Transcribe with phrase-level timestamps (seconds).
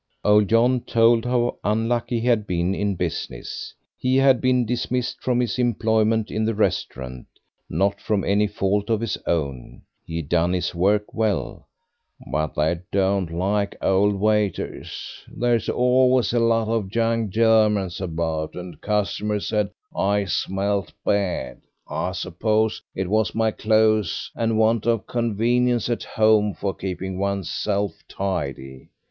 [0.25, 3.71] Old John told how unlucky he had been in business.
[3.99, 7.27] He had been dismissed from his employment in the restaurant,
[7.69, 11.67] not from any fault of his own, he had done his work well.
[12.31, 18.81] "But they don't like old waiters; there's always a lot of young Germans about, and
[18.81, 21.61] customers said I smelt bad.
[21.87, 27.51] I suppose it was my clothes and want of convenience at home for keeping one's
[27.51, 28.89] self tidy.